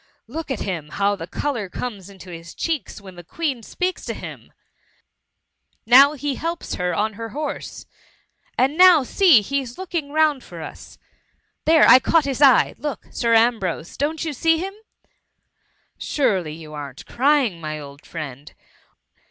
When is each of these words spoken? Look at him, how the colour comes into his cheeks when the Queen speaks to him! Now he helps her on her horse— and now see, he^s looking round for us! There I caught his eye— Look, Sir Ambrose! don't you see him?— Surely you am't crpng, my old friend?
Look 0.25 0.49
at 0.49 0.61
him, 0.61 0.89
how 0.89 1.15
the 1.15 1.27
colour 1.27 1.69
comes 1.69 2.09
into 2.09 2.31
his 2.31 2.55
cheeks 2.55 2.99
when 2.99 3.13
the 3.13 3.23
Queen 3.23 3.61
speaks 3.61 4.03
to 4.05 4.15
him! 4.15 4.51
Now 5.85 6.13
he 6.13 6.33
helps 6.33 6.73
her 6.73 6.91
on 6.91 7.13
her 7.13 7.29
horse— 7.29 7.85
and 8.57 8.79
now 8.79 9.03
see, 9.03 9.41
he^s 9.41 9.77
looking 9.77 10.09
round 10.11 10.43
for 10.43 10.59
us! 10.63 10.97
There 11.65 11.85
I 11.87 11.99
caught 11.99 12.25
his 12.25 12.41
eye— 12.41 12.73
Look, 12.79 13.09
Sir 13.11 13.35
Ambrose! 13.35 13.95
don't 13.95 14.25
you 14.25 14.33
see 14.33 14.57
him?— 14.57 14.73
Surely 15.99 16.53
you 16.53 16.73
am't 16.75 17.05
crpng, 17.05 17.59
my 17.59 17.79
old 17.79 18.03
friend? 18.03 18.55